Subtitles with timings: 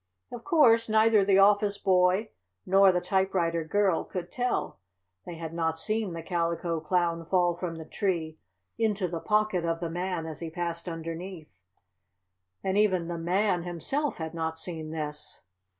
[0.31, 2.29] Of course neither the office boy
[2.65, 4.79] nor the typewriter girl could tell.
[5.27, 8.39] They had not seen the Calico Clown fall from the tree
[8.79, 11.59] into the pocket of the Man as he passed underneath.
[12.63, 15.43] And even the Man himself had not seen this.